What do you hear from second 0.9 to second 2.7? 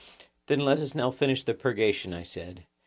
now finish the purgation, I said.